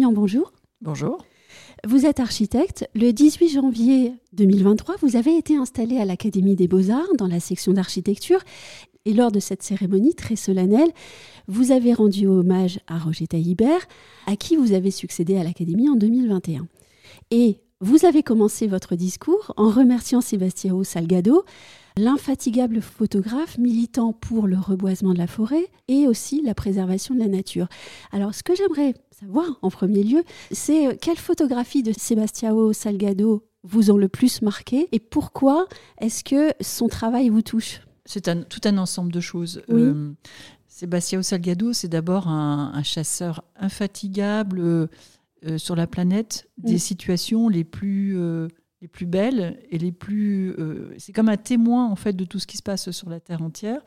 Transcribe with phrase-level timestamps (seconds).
[0.00, 0.52] Bonjour.
[0.80, 1.26] Bonjour.
[1.84, 2.88] Vous êtes architecte.
[2.94, 7.72] Le 18 janvier 2023, vous avez été installé à l'Académie des Beaux-Arts dans la section
[7.72, 8.38] d'architecture.
[9.04, 10.90] Et lors de cette cérémonie très solennelle,
[11.48, 13.88] vous avez rendu hommage à Roger Taillibert,
[14.26, 16.68] à qui vous avez succédé à l'Académie en 2021.
[17.32, 21.44] Et vous avez commencé votre discours en remerciant Sébastien Salgado,
[21.98, 27.28] l'infatigable photographe militant pour le reboisement de la forêt et aussi la préservation de la
[27.28, 27.68] nature.
[28.12, 33.44] Alors, ce que j'aimerais savoir en premier lieu, c'est euh, quelle photographie de Sébastien Salgado
[33.64, 35.66] vous ont le plus marqué et pourquoi
[36.00, 37.80] est-ce que son travail vous touche?
[38.04, 39.62] C'est tout un ensemble de choses.
[39.68, 40.12] Euh,
[40.66, 44.88] Sébastien Salgado, c'est d'abord un, chasseur infatigable,
[45.46, 46.78] euh, sur la planète des mm.
[46.78, 48.48] situations les plus, euh,
[48.80, 50.54] les plus belles et les plus.
[50.58, 53.20] Euh, c'est comme un témoin en fait de tout ce qui se passe sur la
[53.20, 53.80] Terre entière.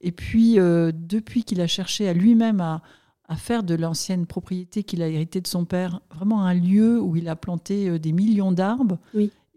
[0.00, 2.82] Et puis, depuis qu'il a cherché à lui-même à,
[3.28, 7.16] à, faire de l'ancienne propriété qu'il a héritée de son père vraiment un lieu où
[7.16, 8.98] il a planté des millions d'arbres,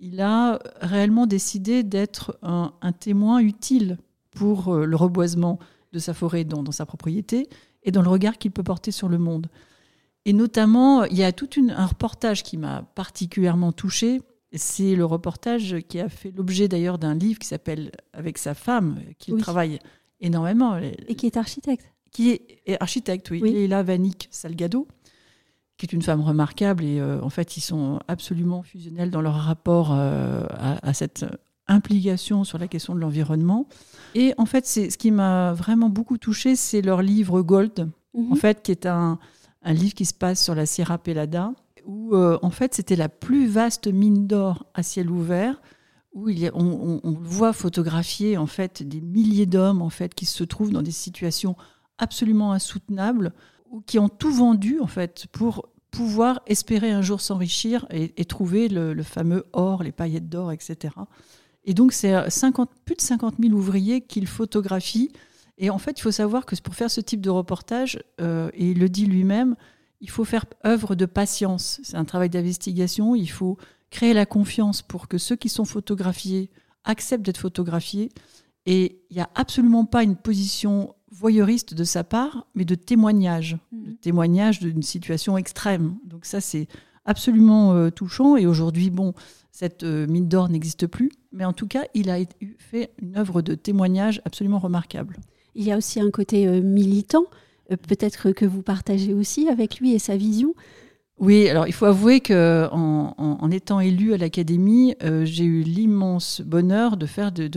[0.01, 3.97] il a réellement décidé d'être un, un, témoin utile
[4.31, 5.59] pour le reboisement
[5.91, 7.49] de sa forêt dans, dans sa propriété
[7.83, 9.47] et dans le regard qu'il peut porter sur le monde.
[10.25, 14.21] Et notamment, il y a tout un reportage qui m'a particulièrement touchée.
[14.53, 18.99] C'est le reportage qui a fait l'objet d'ailleurs d'un livre qui s'appelle Avec sa femme,
[19.19, 19.79] qui travaille
[20.21, 20.77] énormément.
[21.07, 21.93] Et qui est architecte.
[22.11, 23.43] Qui est, architecte, oui.
[23.45, 24.87] Et là, Vanik Salgado,
[25.77, 26.83] qui est une femme remarquable.
[26.83, 31.25] Et euh, en fait, ils sont absolument fusionnels dans leur rapport euh, à, cette
[31.67, 33.67] implication sur la question de l'environnement.
[34.15, 38.31] Et en fait, c'est ce qui m'a vraiment beaucoup touchée, c'est leur livre Gold, mhm.
[38.31, 39.19] en fait, qui est un,
[39.61, 41.53] un livre qui se passe sur la Sierra Pelada,
[41.85, 45.61] où euh, en fait c'était la plus vaste mine d'or à ciel ouvert,
[46.13, 50.81] où on, voit photographier en fait des milliers d'hommes en fait qui se trouvent dans
[50.81, 51.55] des situations
[51.97, 53.33] absolument insoutenables,
[53.69, 58.67] ou qui ont tout vendu en fait pour pouvoir espérer un jour s'enrichir et, trouver
[58.67, 60.93] le, fameux or, les paillettes d'or, etc.
[61.65, 62.13] Et donc c'est
[62.85, 65.11] plus de 50 000 ouvriers qu'il photographie
[65.59, 68.71] et en fait, il faut savoir que pour faire ce type de reportage, euh, et
[68.71, 69.55] il le dit lui-même,
[70.01, 71.79] il faut faire œuvre de patience.
[71.83, 73.15] C'est un travail d'investigation.
[73.15, 73.57] Il faut
[73.89, 76.49] créer la confiance pour que ceux qui sont photographiés
[76.83, 78.09] acceptent d'être photographiés.
[78.65, 83.57] Et il n'y a absolument pas une position voyeuriste de sa part, mais de témoignage,
[83.71, 83.83] mmh.
[83.83, 85.97] de témoignage d'une situation extrême.
[86.03, 86.67] Donc ça, c'est
[87.05, 88.37] absolument euh, touchant.
[88.37, 89.13] Et aujourd'hui, bon,
[89.51, 92.19] cette euh, mine d'or n'existe plus, mais en tout cas, il a
[92.57, 95.17] fait une œuvre de témoignage absolument remarquable.
[95.55, 97.25] Il y a aussi un côté euh, militant,
[97.77, 100.53] peut-être que vous partagez aussi avec lui et sa vision.
[101.19, 106.41] Oui, alors il faut avouer que en, étant élu à l'Académie, euh, j'ai eu l'immense
[106.41, 107.49] bonheur de faire des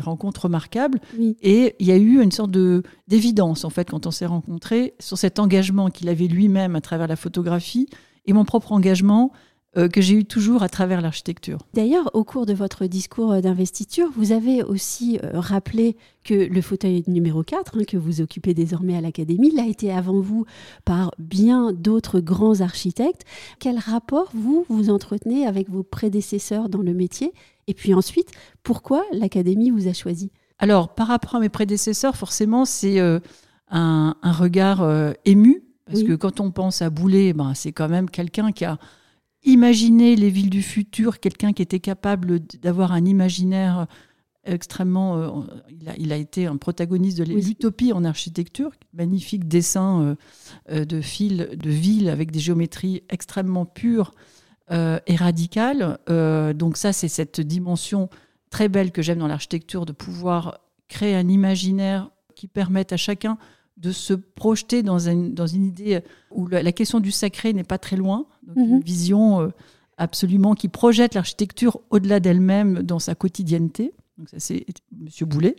[0.00, 1.00] rencontres remarquables.
[1.40, 4.94] Et il y a eu une sorte de d'évidence en fait quand on s'est rencontrés
[5.00, 7.88] sur cet engagement qu'il avait lui-même à travers la photographie
[8.26, 9.38] et mon propre engagement euh,
[9.74, 11.58] que j'ai eu toujours à travers l'architecture.
[11.74, 16.60] D'ailleurs, au cours de votre discours euh, d'investiture, vous avez aussi euh, rappelé que le
[16.60, 20.46] fauteuil numéro 4, hein, que vous occupez désormais à l'Académie, l'a été avant vous
[20.84, 23.24] par bien d'autres grands architectes.
[23.58, 27.32] Quel rapport vous, vous entretenez avec vos prédécesseurs dans le métier?
[27.66, 28.30] Et puis ensuite,
[28.62, 30.30] pourquoi l'Académie vous a choisi?
[30.58, 33.00] Alors, par rapport à mes prédécesseurs, forcément, c'est
[33.70, 34.88] un, regard
[35.24, 38.78] ému, parce que quand on pense à Boulet, ben, c'est quand même quelqu'un qui a
[39.44, 43.86] imaginer les villes du futur, quelqu'un qui était capable d'avoir un imaginaire
[44.44, 45.18] extrêmement.
[45.18, 45.28] Euh,
[45.98, 50.14] il, a, été un protagoniste de l'utopie en architecture, magnifique dessin euh,
[50.70, 54.12] euh, de fils de villes avec des géométries extrêmement pures
[54.70, 55.98] et radicales.
[56.08, 58.08] donc, ça, c'est cette dimension
[58.48, 63.36] très belle que j'aime dans l'architecture, de pouvoir créer un imaginaire qui permette à chacun
[63.76, 67.78] de se projeter dans une, dans une idée où la, question du sacré n'est pas
[67.78, 68.26] très loin,
[68.56, 68.80] une mhm.
[68.80, 69.48] vision euh,
[69.96, 73.92] absolument qui projette l'architecture au-delà d'elle-même dans sa quotidienneté.
[74.18, 74.64] Donc ça c'est
[74.96, 75.56] Monsieur Boulet.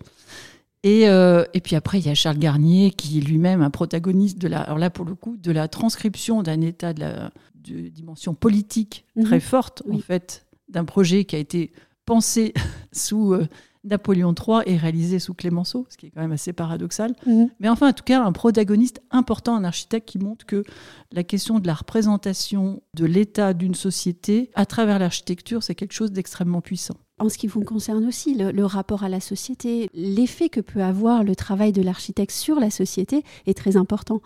[0.84, 4.38] Et, euh, et, puis après, il y a Charles Garnier, qui est lui-même un protagoniste
[4.38, 7.90] de la, alors là pour le coup, de la transcription d'un état de, la, de
[7.90, 9.24] dimension politique mhm.
[9.24, 11.72] très forte, en fait, d'un projet qui a été
[12.06, 12.54] pensé
[12.92, 13.48] sous euh,
[13.86, 17.14] Napoléon III est réalisé sous Clémenceau, ce qui est quand même assez paradoxal.
[17.26, 17.50] Mhm.
[17.60, 20.64] Mais enfin, en tout cas, un protagoniste important, un architecte qui montre que
[21.12, 26.12] la question de la représentation de l'état d'une société à travers l'architecture, c'est quelque chose
[26.12, 26.96] d'extrêmement puissant.
[27.20, 31.24] En ce qui vous concerne aussi, le, rapport à la société, l'effet que peut avoir
[31.24, 34.22] le travail de l'architecte sur la société est très important.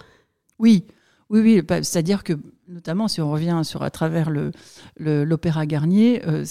[0.58, 0.86] Oui,
[1.30, 1.62] oui, oui.
[1.62, 2.34] Bah, c'est-à-dire que,
[2.68, 4.32] notamment, si on revient sur à travers
[4.98, 6.46] l'opéra Garnier, euh,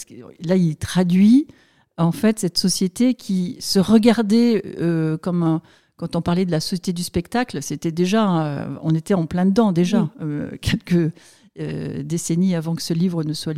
[0.45, 1.49] là, il traduit
[1.99, 5.61] en fait cette société qui se regardait euh, comme,
[5.97, 9.73] quand on parlait de la société du spectacle, c'était déjà, on était en plein dedans
[9.73, 10.09] déjà,
[10.61, 11.13] quelques
[12.05, 13.55] décennies avant que ce livre ne soit,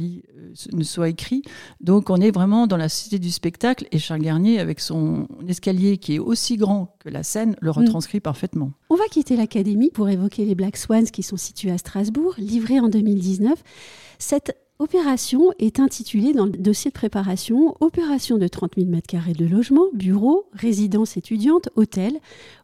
[0.72, 1.42] ne soit écrit.
[1.81, 5.98] Donc on est vraiment dans la société du spectacle et Charles Garnier, avec son escalier
[5.98, 7.75] qui est aussi grand que la scène, le mm.
[7.75, 8.72] retranscrit parfaitement.
[8.88, 12.81] On va quitter l'académie pour évoquer les Black Swans qui sont situés à Strasbourg, livrés
[12.81, 13.62] en 2019.
[14.19, 19.44] Cette Opération est intitulée dans le dossier de préparation Opération de 30 000 m2 de
[19.44, 22.19] logement, bureaux, résidence étudiante, hôtel.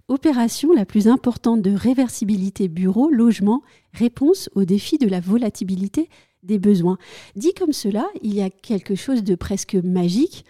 [0.09, 3.61] Opération la plus importante de réversibilité bureau, logement,
[3.93, 6.09] réponse au défi de la volatilité
[6.43, 6.97] des besoins.
[7.35, 10.47] Dit comme cela, il y a quelque chose de presque magique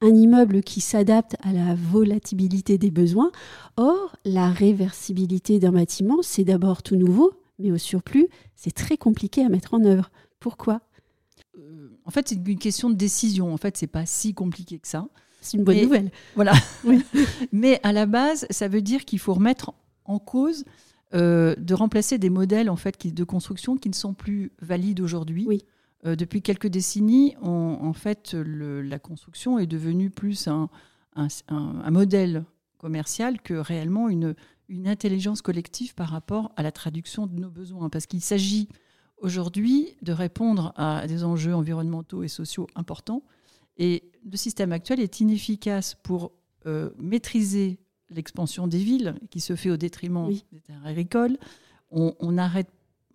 [0.00, 3.30] un immeuble qui s'adapte à la volatilité des besoins.
[3.76, 9.44] Or, la réversibilité d'un bâtiment, c'est d'abord tout nouveau, mais au surplus, c'est très compliqué
[9.44, 10.10] à mettre en œuvre.
[10.38, 10.80] Pourquoi?
[12.10, 13.54] En fait, c'est une question de décision.
[13.54, 15.06] En fait, c'est pas si compliqué que ça.
[15.40, 16.10] C'est une bonne nouvelle.
[16.34, 16.54] Voilà.
[17.52, 19.72] Mais à la base, ça veut dire qu'il faut remettre
[20.06, 20.64] en cause
[21.14, 25.44] euh, de remplacer des modèles en fait de construction qui ne sont plus valides aujourd'hui.
[25.46, 25.62] Oui.
[26.04, 30.68] Euh, depuis quelques décennies, en fait, la construction est devenue plus un,
[31.92, 32.44] modèle
[32.78, 34.34] commercial que réellement une,
[34.68, 37.88] une intelligence collective par rapport à la traduction de nos besoins.
[37.88, 38.68] Parce qu'il s'agit
[39.20, 43.22] aujourd'hui de répondre à des enjeux environnementaux et sociaux importants.
[43.76, 46.32] Et le système actuel est inefficace pour
[46.66, 47.78] euh, maîtriser
[48.10, 51.38] l'expansion des villes, qui se fait au détriment des terres agricoles.
[51.90, 52.68] On, arrête,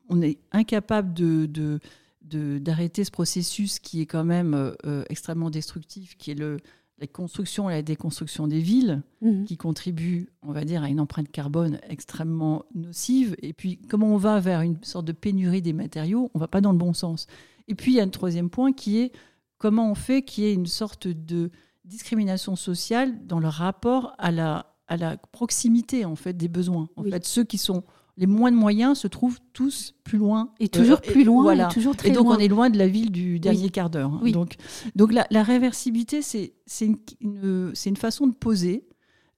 [0.10, 1.80] on est incapable de,
[2.22, 6.58] d'arrêter ce processus qui est quand même euh, extrêmement destructif, qui est le,
[7.00, 9.46] la construction et la déconstruction des villes, mhm.
[9.46, 13.36] qui contribuent, on va dire, à une empreinte carbone extrêmement nocive.
[13.42, 16.48] Et puis, comment on va vers une sorte de pénurie des matériaux, on ne va
[16.48, 17.28] pas dans le bon sens.
[17.68, 19.12] Et puis, il y a un troisième point qui est
[19.58, 21.52] comment on fait qu'il y ait une sorte de
[21.84, 26.90] discrimination sociale dans le rapport à la, à la proximité en fait des besoins.
[26.96, 27.84] En fait, ceux qui sont
[28.18, 30.54] les moins de moyens se trouvent tous plus loin.
[30.60, 31.68] Et toujours euh, plus loin, voilà.
[31.68, 34.14] et toujours très Et donc on est loin de la ville du dernier quart d'heure.
[34.14, 34.32] Hein.
[34.32, 34.56] Donc,
[34.96, 38.88] donc la, réversibilité, c'est une, une, une, façon de poser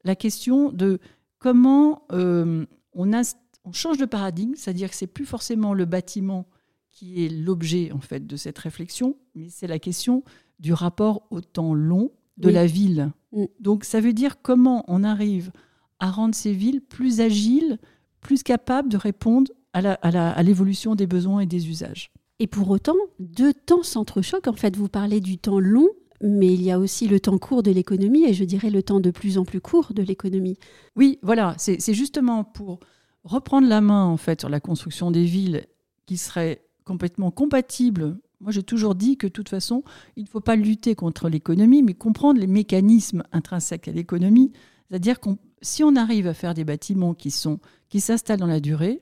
[0.03, 1.00] la question de
[1.39, 3.35] comment euh, on, a,
[3.65, 6.47] on change de paradigme, c'est-à-dire que c'est plus forcément le bâtiment
[6.91, 10.24] qui est l'objet en fait de cette réflexion, mais c'est la question
[10.59, 13.12] du rapport au temps long de la ville.
[13.31, 13.45] Mm.
[13.59, 15.51] Donc ça veut dire comment on arrive
[16.00, 17.79] à rendre ces villes plus agiles,
[18.22, 22.12] plus capable de répondre à l'évolution des besoins et des usages.
[22.40, 24.48] Et pour autant, deux temps s'entrechoquent.
[24.48, 25.90] En fait, vous parlez du temps long,
[26.22, 29.00] mais il y a aussi le temps court de l'économie, et je dirais le temps
[29.00, 30.58] de plus en plus court de l'économie.
[30.96, 32.80] Oui, voilà, c'est justement pour
[33.24, 35.66] reprendre la main en fait sur la construction des villes
[36.06, 38.18] qui serait complètement compatible.
[38.40, 39.84] Moi, j'ai toujours dit que de toute façon,
[40.16, 44.52] il ne faut pas lutter contre l'économie, mais comprendre les mécanismes intrinsèques à l'économie.
[44.90, 45.30] C'est-à-dire que
[45.62, 47.59] si on arrive à faire des bâtiments qui sont
[47.89, 49.01] qui s'installe dans la durée.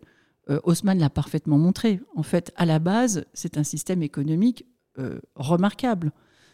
[0.50, 2.00] Euh, Haussmann l'a parfaitement montré.
[2.16, 4.66] En fait, à la base, c'est un système économique
[5.00, 6.12] euh, remarquable.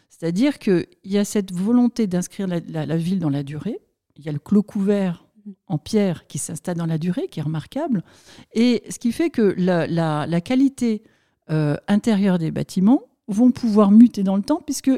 [0.08, 3.80] C'est-à-dire qu'il y a cette volonté d'inscrire la, ville dans la durée.
[4.16, 5.26] Il y a le clos couvert
[5.66, 8.04] en pierre qui s'installe dans la durée, qui est remarquable.
[8.52, 11.02] Et ce qui fait que la, qualité
[11.50, 14.90] euh, intérieure des bâtiments vont pouvoir muter dans le temps, puisque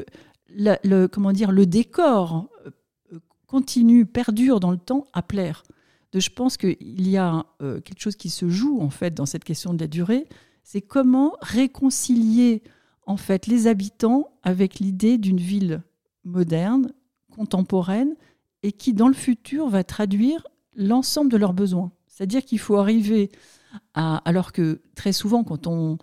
[0.49, 2.49] le décor
[3.55, 5.63] continue, perdure dans le temps à plaire
[6.19, 6.75] je pense qu'il
[7.09, 9.87] y a euh, quelque chose qui se joue en fait dans cette question de la
[9.87, 10.27] durée,
[10.63, 12.63] c'est comment réconcilier
[13.05, 15.81] en fait les habitants avec l'idée d'une ville
[16.23, 16.91] moderne,
[17.35, 18.15] contemporaine
[18.63, 21.91] et qui dans le futur va traduire l'ensemble de leurs besoins.
[22.07, 23.31] C'est-à-dire qu'il faut arriver
[23.93, 25.97] à alors que très souvent quand on,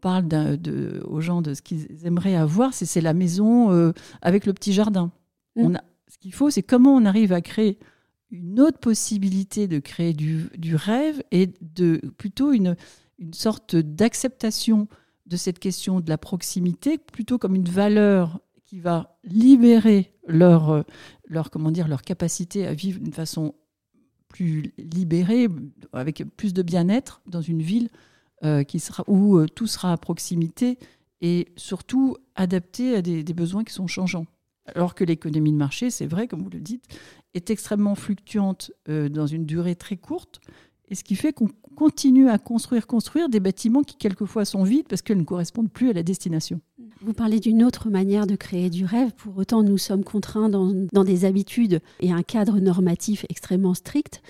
[0.00, 4.52] parle de, aux gens de ce qu'ils aimeraient avoir, c'est la maison euh, avec le
[4.52, 5.10] petit jardin.
[5.56, 5.62] Mmh.
[5.62, 5.80] On a,
[6.12, 7.78] ce qu'il faut, c'est comment on arrive à créer
[8.30, 12.76] une autre possibilité de créer du, rêve et de plutôt une,
[13.18, 14.88] une sorte d'acceptation
[15.24, 20.84] de cette question de la proximité plutôt comme une valeur qui va libérer leur,
[21.24, 23.54] leur, comment dire, leur capacité à vivre d'une façon
[24.28, 25.48] plus libérée,
[25.94, 27.88] avec plus de bien-être dans une ville
[28.44, 30.78] euh, qui sera, où euh, tout sera à proximité
[31.22, 34.26] et surtout adapté à des besoins qui sont changeants.
[34.74, 36.84] Alors que l'économie de marché, c'est vrai, comme vous le dites,
[37.34, 40.40] est extrêmement fluctuante euh, dans une durée très courte,
[40.88, 44.86] et ce qui fait qu'on continue à construire, construire des bâtiments qui quelquefois sont vides
[44.88, 46.60] parce qu'ils ne correspondent plus à la destination.
[47.04, 49.10] Vous parlez d'une autre manière de créer du rêve.
[49.16, 54.22] Pour autant, nous sommes contraints dans, des habitudes et un cadre normatif extrêmement strict.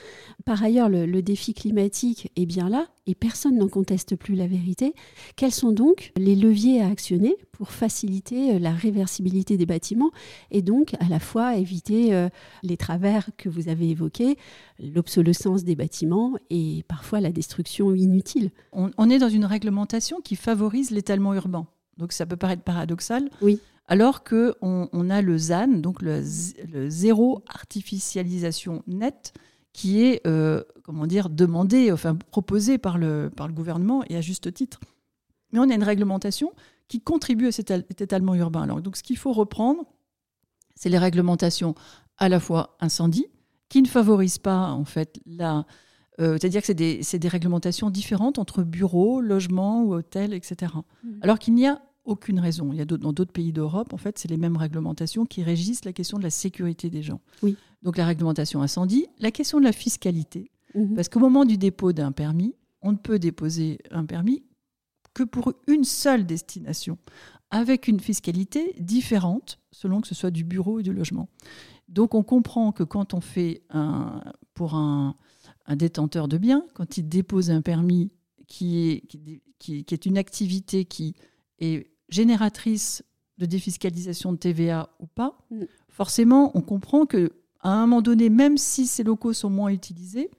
[0.46, 4.94] Par ailleurs, le, défi climatique est bien là et personne n'en conteste plus la vérité.
[5.36, 10.10] Quels sont donc les leviers à actionner pour faciliter euh, la réversibilité des bâtiments
[10.50, 12.28] et donc à la fois éviter euh,
[12.62, 14.38] les travers que vous avez évoqués,
[14.80, 18.50] l'obsolescence des bâtiments et parfois la destruction inutile?
[18.72, 21.66] On est dans une réglementation qui favorise l'étalement urbain.
[22.02, 23.30] Donc ça peut paraître paradoxal.
[23.42, 23.60] Oui.
[23.86, 26.20] Alors qu'on on a le ZAN, donc le,
[26.88, 29.34] zéro artificialisation nette,
[29.72, 34.20] qui est euh, comment dire demandé, enfin proposé par le, par le gouvernement et à
[34.20, 34.80] juste titre.
[35.52, 36.52] Mais on a une réglementation
[36.88, 38.62] qui contribue à cet, étalement urbain.
[38.62, 39.84] Alors, donc ce qu'il faut reprendre,
[40.74, 41.76] c'est les réglementations
[42.18, 43.26] à la fois incendie,
[43.68, 45.66] qui ne favorisent pas en fait la,
[46.20, 50.72] euh, c'est-à-dire que c'est des, réglementations différentes entre bureaux, logements ou hôtels, etc.
[51.04, 51.08] Mmh.
[51.22, 52.72] Alors qu'il n'y a aucune raison.
[52.72, 55.84] Il y a dans d'autres pays d'Europe, en fait, c'est les mêmes réglementations qui régissent
[55.84, 57.20] la question de la sécurité des gens.
[57.42, 57.56] Oui.
[57.82, 60.94] Donc la réglementation incendie, la question de la fiscalité, mmh.
[60.94, 64.42] parce qu'au moment du dépôt d'un permis, on ne peut déposer un permis
[65.14, 66.98] que pour une seule destination,
[67.50, 71.28] avec une fiscalité différente selon que ce soit du bureau ou du logement.
[71.88, 74.22] Donc on comprend que quand on fait un,
[74.54, 75.14] pour un,
[75.66, 78.10] un détenteur de biens, quand il dépose un permis
[78.46, 79.06] qui est,
[79.58, 81.14] qui, est une activité qui
[81.58, 83.02] est génératrice
[83.38, 85.62] de défiscalisation de TVA ou pas, mm.
[85.88, 90.30] forcément, on comprend que à un moment donné, même si ces locaux sont moins utilisés,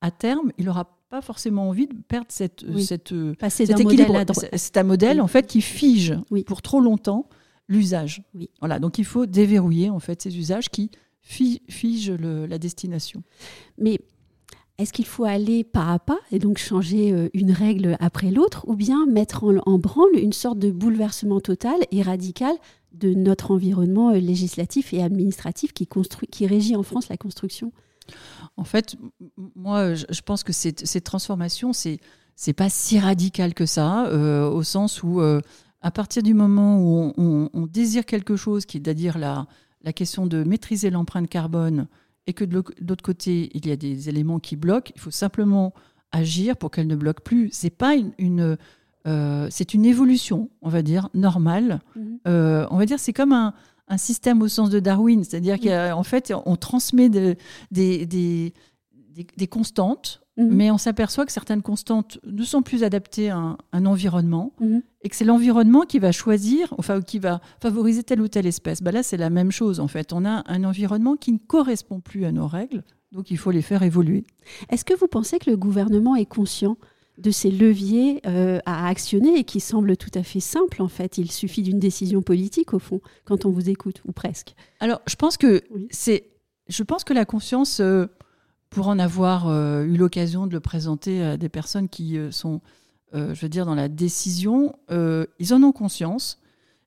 [0.00, 3.12] à terme, il n'aura pas forcément envie de perdre cette, cette,
[3.48, 4.14] cet équilibre.
[4.54, 6.14] C'est un modèle en fait qui fige
[6.46, 7.28] pour trop longtemps
[7.68, 8.22] l'usage.
[8.34, 8.50] Oui.
[8.60, 13.22] Voilà, donc il faut déverrouiller en fait ces usages qui figent la destination.
[13.76, 14.00] Mais
[14.78, 18.64] est-ce qu'il faut aller pas à pas et donc changer euh, une règle après l'autre
[18.68, 22.54] ou bien mettre en, branle une sorte de bouleversement total et radical
[22.92, 27.72] de notre environnement euh, législatif et administratif qui, régit en France la construction?
[28.56, 28.96] En fait,
[29.54, 31.98] moi, je pense que cette, transformation, c'est
[32.34, 37.12] c'est pas si radical que ça, euh, au sens où, à partir du moment où
[37.18, 39.46] on, désire quelque chose, qui est à dire la,
[39.82, 41.88] la question de maîtriser l'empreinte carbone,
[42.28, 45.72] et que de l'autre côté, il y a des éléments qui bloquent, il faut simplement
[46.12, 47.48] agir pour qu'elles ne bloquent plus.
[47.52, 48.58] C'est pas une,
[49.06, 51.80] euh, c'est une évolution, on va dire, normale.
[51.96, 52.18] Mhm.
[52.28, 53.54] Euh, on va dire c'est comme un,
[53.96, 57.38] système au sens de Darwin, c'est-à-dire qu'en fait, on transmet des,
[57.70, 60.54] des, des, constantes Mhm.
[60.54, 64.82] Mais on s'aperçoit que certaines constantes ne sont plus adaptées à un, environnement mhm.
[65.02, 68.80] et que c'est l'environnement qui va choisir, enfin, qui va favoriser telle ou telle espèce.
[68.80, 70.12] Bah là, c'est la même chose en fait.
[70.12, 73.62] On a un environnement qui ne correspond plus à nos règles, donc il faut les
[73.62, 74.24] faire évoluer.
[74.70, 76.76] Est-ce que vous pensez que le gouvernement est conscient
[77.18, 81.18] de ces leviers euh, à actionner et qui semblent tout à fait simples en fait?
[81.18, 84.54] Il suffit d'une décision politique au fond quand on vous écoute ou presque.
[84.78, 86.30] Alors je pense que c'est,
[86.68, 88.06] je pense que la conscience, euh,
[88.70, 92.60] pour en avoir euh, eu l'occasion de le présenter à des personnes qui euh, sont,
[93.14, 96.38] euh, je veux dire, dans la décision, ils en ont conscience.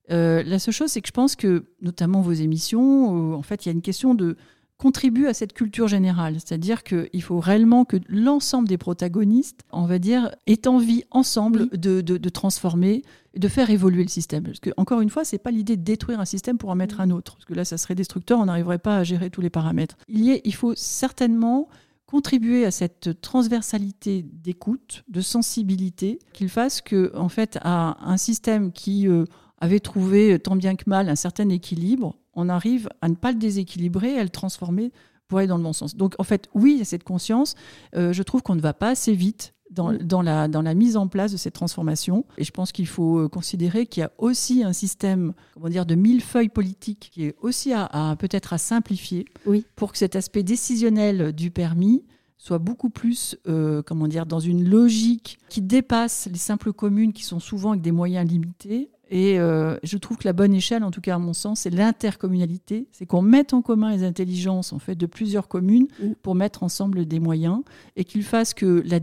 [0.09, 3.71] la seule chose, c'est que je pense que, notamment vos émissions, en fait, il y
[3.71, 4.37] a une question de
[4.81, 6.37] contribuer à cette culture générale.
[6.39, 12.01] C'est-à-dire qu'il faut réellement que l'ensemble des protagonistes, on va dire, aient envie ensemble de,
[12.01, 13.03] de, de, transformer,
[13.37, 14.43] de faire évoluer le système.
[14.43, 16.75] Parce que, encore une fois, ce n'est pas l'idée de détruire un système pour en
[16.75, 17.35] mettre un autre.
[17.35, 19.97] Parce que là, ça serait destructeur, on n'arriverait pas à gérer tous les paramètres.
[20.07, 21.69] Il, y il faut certainement
[22.07, 28.71] contribuer à cette transversalité d'écoute, de sensibilité, qu'il fasse que, en fait, à un système
[28.71, 29.25] qui euh,
[29.59, 33.37] avait trouvé tant bien que mal un certain équilibre, on arrive à ne pas le
[33.37, 34.91] déséquilibrer, à le transformer
[35.27, 35.95] pour aller dans le bon sens.
[35.95, 37.55] Donc en fait, oui, il y a cette conscience.
[37.95, 40.97] Euh, je trouve qu'on ne va pas assez vite dans, dans, la, dans la mise
[40.97, 42.25] en place de cette transformation.
[42.37, 45.85] Et je pense qu'il faut euh, considérer qu'il y a aussi un système comment dire,
[45.85, 49.65] de millefeuilles politiques qui est aussi à, peut-être à simplifier oui.
[49.75, 52.03] pour que cet aspect décisionnel du permis
[52.37, 57.23] soit beaucoup plus euh, comment dire, dans une logique qui dépasse les simples communes qui
[57.23, 60.89] sont souvent avec des moyens limités et euh, je trouve que la bonne échelle, en
[60.89, 62.87] tout cas à mon sens, c'est l'intercommunalité.
[62.93, 66.13] C'est qu'on mette en commun les intelligences en fait, de plusieurs communes mm.
[66.23, 67.61] pour mettre ensemble des moyens
[67.97, 69.01] et qu'il fasse que la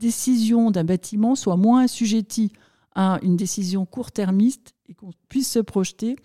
[0.00, 2.50] décision d'un bâtiment soit moins assujettie
[2.96, 6.16] à une décision court-termiste et qu'on puisse se projeter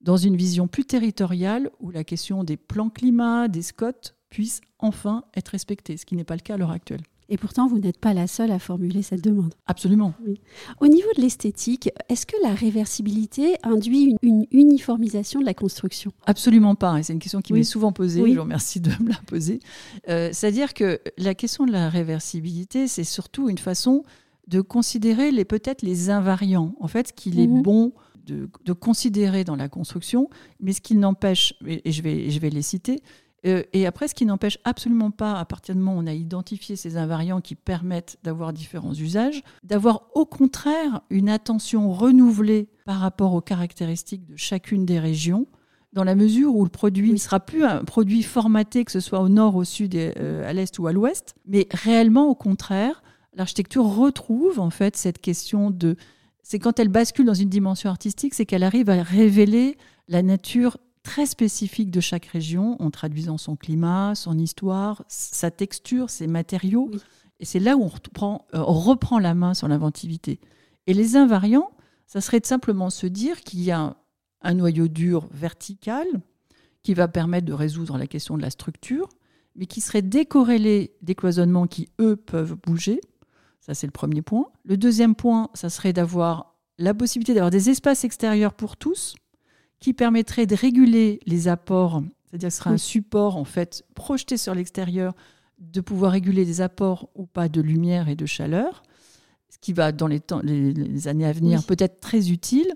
[0.00, 5.24] dans une vision plus territoriale où la question des plans climat, des SCOT puisse enfin
[5.34, 7.02] être respectée, ce qui n'est pas le cas à l'heure actuelle.
[7.28, 9.54] Et pourtant, vous n'êtes pas la seule à formuler cette demande.
[9.66, 10.14] Absolument.
[10.80, 16.12] Au niveau de l'esthétique, est-ce que la réversibilité induit une, uniformisation de la construction?
[16.26, 16.98] Absolument pas.
[16.98, 18.24] Et c'est une question qui m'est souvent posée.
[18.26, 19.60] Je vous remercie de me la poser.
[20.08, 24.04] Euh, c'est-à-dire que la question de la réversibilité, c'est surtout une façon
[24.46, 26.76] de considérer les peut-être les invariants.
[26.80, 27.62] En fait, ce qu'il est mhm.
[27.62, 27.92] bon
[28.26, 30.28] de, considérer dans la construction,
[30.60, 33.00] mais ce qui n'empêche, et, je, vais, je vais les citer,
[33.44, 36.12] euh, et après, ce qui n'empêche absolument pas, à partir du moment où on a
[36.12, 43.00] identifié ces invariants qui permettent d'avoir différents usages, d'avoir au contraire une attention renouvelée par
[43.00, 45.46] rapport aux caractéristiques de chacune des régions,
[45.92, 49.20] dans la mesure où le produit ne sera plus un produit formaté, que ce soit
[49.20, 53.02] au nord, au sud, euh, à l'est ou à l'ouest, mais réellement au contraire,
[53.34, 55.96] l'architecture retrouve en fait cette question de...
[56.42, 59.76] C'est quand elle bascule dans une dimension artistique, c'est qu'elle arrive à révéler
[60.08, 60.76] la nature
[61.06, 66.90] très spécifique de chaque région en traduisant son climat, son histoire, sa texture, ses matériaux.
[67.38, 70.40] Et c'est là où on reprend, euh, on reprend la main sur l'inventivité.
[70.88, 71.70] Et les invariants,
[72.08, 73.96] ça serait de simplement se dire qu'il y a
[74.42, 76.06] un noyau dur vertical
[76.82, 79.08] qui va permettre de résoudre la question de la structure,
[79.54, 83.00] mais qui serait décorrélé des cloisonnements qui, eux, peuvent bouger.
[83.60, 84.50] Ça, c'est le premier point.
[84.64, 89.14] Le deuxième point, ça serait d'avoir la possibilité d'avoir des espaces extérieurs pour tous,
[89.80, 94.36] qui permettrait de réguler les apports, c'est-à-dire que ce sera un support en fait projeté
[94.36, 95.14] sur l'extérieur,
[95.58, 98.82] de pouvoir réguler des apports ou pas de lumière et de chaleur,
[99.48, 102.74] ce qui va dans les, temps, les, années à venir peut être très utile.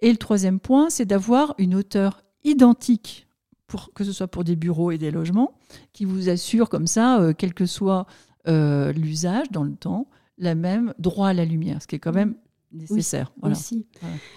[0.00, 3.28] Et le troisième point, c'est d'avoir une hauteur identique,
[3.66, 5.54] pour, que ce soit pour des bureaux et des logements,
[5.92, 8.06] qui vous assure comme ça, euh, quel que soit
[8.48, 12.12] euh, l'usage dans le temps, la même droit à la lumière, ce qui est quand
[12.12, 12.34] même
[12.76, 13.32] nécessaire.
[13.42, 13.86] aussi.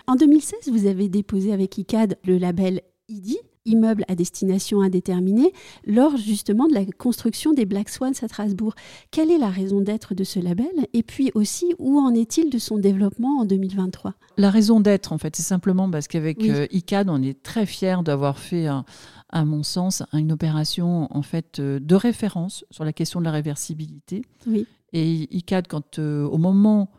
[0.07, 5.53] En 2016, vous avez déposé avec ICAD le label IDI, immeuble à destination indéterminée,
[5.85, 8.73] lors justement de la construction des Black Swans à Strasbourg.
[9.11, 12.57] Quelle est la raison d'être de ce label Et puis aussi, où en est-il de
[12.57, 17.09] son développement en 2023 La raison d'être, en fait, c'est simplement parce qu'avec euh, ICAD,
[17.09, 21.95] on est très fiers d'avoir fait, à mon sens, une opération en fait euh, de
[21.95, 24.23] référence sur la question de la réversibilité.
[24.47, 24.65] Oui.
[24.93, 26.89] Et ICAD, quand euh, au moment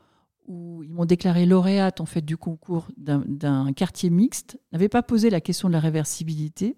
[0.51, 5.31] où ils m'ont déclaré lauréate en fait du concours d'un quartier mixte, n'avaient pas posé
[5.31, 6.77] la question de la réversibilité,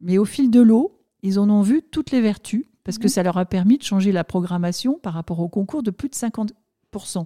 [0.00, 3.10] mais au fil de l'eau, ils en ont vu toutes les vertus parce que mhm.
[3.10, 6.14] ça leur a permis de changer la programmation par rapport au concours de plus de
[6.14, 7.24] 50%.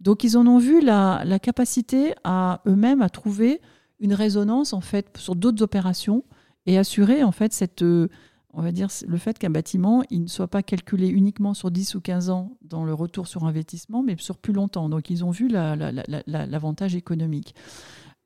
[0.00, 3.60] Donc ils en ont vu la, la capacité à eux-mêmes à trouver
[3.98, 6.24] une résonance en fait sur d'autres opérations
[6.66, 7.82] et assurer en fait cette
[8.52, 11.94] on va dire, le fait qu'un bâtiment il ne soit pas calculé uniquement sur 10
[11.94, 14.88] ou 15 ans dans le retour sur investissement, mais sur plus longtemps.
[14.88, 17.54] Donc, ils ont vu l'avantage économique.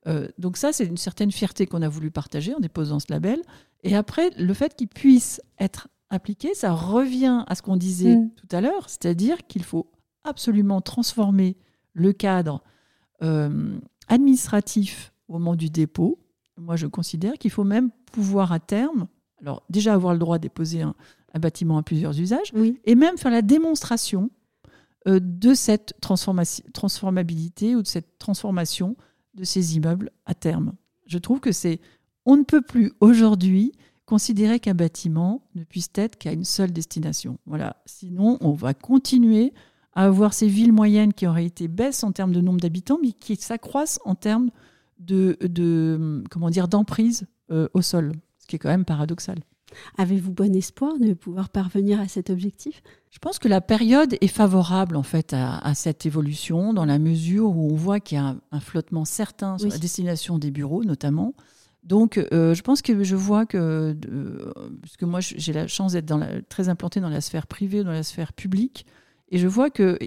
[0.07, 3.41] Euh, donc ça, c'est une certaine fierté qu'on a voulu partager en déposant ce label.
[3.83, 8.31] Et après, le fait qu'il puisse être appliqué, ça revient à ce qu'on disait mm.
[8.35, 9.91] tout à l'heure, c'est-à-dire qu'il faut
[10.25, 11.57] absolument transformer
[11.93, 12.63] le cadre
[13.23, 16.19] euh, administratif au moment du dépôt.
[16.57, 19.07] Moi, je considère qu'il faut même pouvoir à terme
[19.45, 20.95] alors, déjà avoir le droit de déposer un,
[21.39, 22.53] bâtiment à plusieurs usages,
[22.85, 24.31] et même faire la démonstration
[25.07, 28.97] euh, de cette transformabilité ou de cette transformation
[29.35, 30.73] de ces immeubles à terme.
[31.07, 31.81] Je trouve que c'est.
[32.25, 33.73] On ne peut plus aujourd'hui
[34.07, 37.39] considérer qu'un bâtiment ne puisse être qu'à une seule destination.
[37.45, 37.77] Voilà.
[37.85, 39.53] Sinon, on va continuer
[39.93, 43.13] à avoir ces villes moyennes qui en réalité baissent en termes de nombre d'habitants, mais
[43.13, 44.51] qui s'accroissent en termes
[45.01, 48.13] de, de comment dire d'emprise euh, au sol
[48.45, 49.39] ce qui est quand même paradoxal.
[49.97, 52.83] Avez-vous bon espoir de pouvoir parvenir à cet objectif?
[53.11, 57.57] Je pense que la période est favorable en fait à, cette évolution dans la mesure
[57.57, 61.33] où on voit qu'il y a un, flottement certain sur la destination des bureaux notamment.
[61.85, 63.97] Donc euh, je pense que je vois que,
[64.83, 66.15] puisque moi j'ai la chance d'être
[66.51, 68.85] très implanté dans la sphère privée, dans la sphère publique,
[69.31, 69.99] et je vois que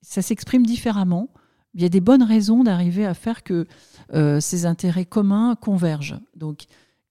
[0.00, 1.28] ça s'exprime différemment.
[1.74, 3.66] Il y a des bonnes raisons d'arriver à faire que
[4.14, 6.18] euh, ces intérêts communs convergent.
[6.34, 6.64] Donc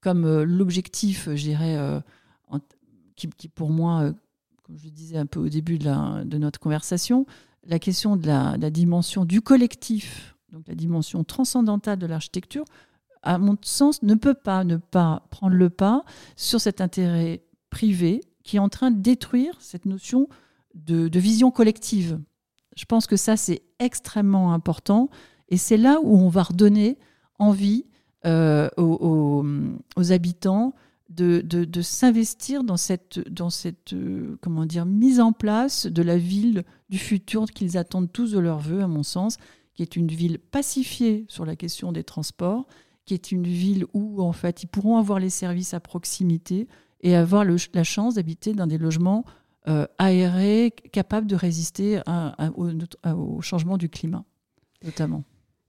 [0.06, 2.00] comme euh, l'objectif, je dirais, euh,
[3.16, 4.14] qui, pour moi, euh,
[4.62, 7.26] comme je disais un peu au début de, notre conversation,
[7.64, 12.66] la question de la, dimension du collectif, donc la dimension transcendantale de l'architecture,
[13.24, 18.22] à mon sens, ne peut pas ne pas prendre le pas sur cet intérêt privé
[18.44, 20.30] qui est en train de détruire cette notion
[20.76, 22.20] de vision collective.
[22.78, 25.10] Je pense que ça, c'est extrêmement important
[25.50, 27.00] et c'est là où on va redonner
[27.40, 27.88] envie
[28.26, 29.44] euh, aux,
[30.12, 30.74] habitants
[31.10, 33.20] de, s'investir dans cette,
[33.94, 38.82] euh, mise en place de la ville du futur qu'ils attendent tous de leur vœu,
[38.82, 39.38] à mon sens,
[39.76, 42.66] qui est une ville pacifiée sur la question des transports,
[43.06, 46.68] qui est une ville où en fait ils pourront avoir les services à proximité
[47.02, 49.24] et avoir la chance d'habiter dans des logements
[49.68, 52.02] euh, aérés, capables de résister
[53.16, 54.24] au changement du climat,
[54.84, 55.24] notamment.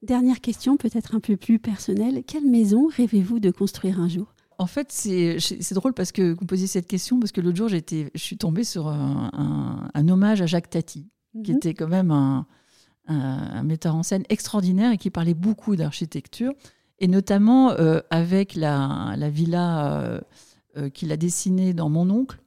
[0.07, 2.23] Dernière question, peut-être un peu plus personnelle.
[2.25, 4.33] Quelle maison rêvez-vous de construire un jour?
[4.57, 8.09] En fait, c'est drôle parce que vous posiez cette question, parce que l'autre jour, je
[8.14, 11.09] suis tombée sur un, hommage à Jacques Tati,
[11.45, 11.57] qui mhm.
[11.57, 12.47] était quand même un,
[13.09, 16.53] un, metteur en scène extraordinaire et qui parlait beaucoup d'architecture,
[17.01, 20.21] et notamment euh, avec la, la villa euh,
[20.77, 22.40] euh, qu'il a dessinée dans Mon oncle.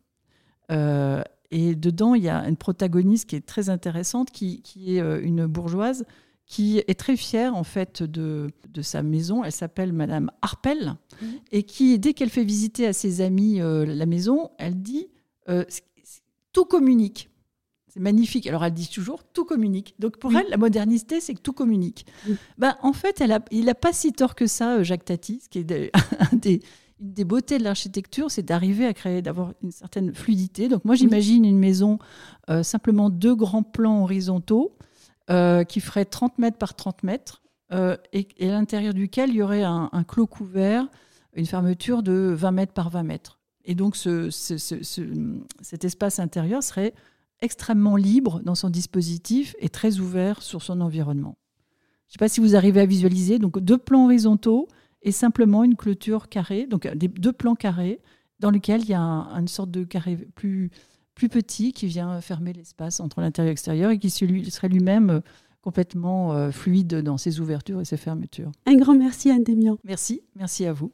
[1.51, 5.45] et dedans, il y a une protagoniste qui est très intéressante, qui, qui est une
[5.45, 6.05] bourgeoise
[6.49, 9.45] qui est très fière en fait de, de sa maison.
[9.45, 11.25] Elle s'appelle Madame Harpel mmh.
[11.53, 15.07] et qui, dès qu'elle fait visiter à ses amis la maison, elle dit
[16.53, 17.29] tout communique.
[17.87, 18.45] C'est magnifique.
[18.47, 19.95] Alors elle dit toujours tout communique.
[19.99, 22.05] Donc pour elle, la modernité, c'est que tout communique.
[22.57, 25.41] Ben, en fait, elle a, il n'a pas si tort que ça, euh, Jacques Tati,
[25.43, 25.63] ce qui est
[26.33, 26.61] des,
[27.01, 30.67] une des beautés de l'architecture, c'est d'arriver à créer, d'avoir une certaine fluidité.
[30.67, 31.97] Donc moi, j'imagine une maison,
[32.49, 34.75] euh, simplement deux grands plans horizontaux
[35.29, 37.41] euh, qui feraient 30 mètres par 30 mètres
[38.13, 40.87] et, à l'intérieur duquel il y aurait un, clos couvert,
[41.35, 43.39] une fermeture de 20 mètres par 20 mètres.
[43.63, 46.95] Et donc ce, cet espace intérieur serait
[47.41, 51.37] extrêmement libre dans son dispositif et très ouvert sur son environnement.
[52.07, 54.67] Je ne sais pas si vous arrivez à visualiser, donc deux plans horizontaux
[55.03, 58.01] et simplement une clôture carrée, donc deux plans carrés
[58.39, 60.71] dans lesquels il y a une sorte de carré plus,
[61.19, 65.19] plus petit qui vient fermer l'espace entre l'intérieur et l'extérieur et qui serait lui-même euh,
[65.61, 68.53] complètement euh, fluide dans ses ouvertures et ses fermetures.
[68.65, 69.77] Un grand merci Anne Démian.
[69.83, 70.93] Merci, merci à vous.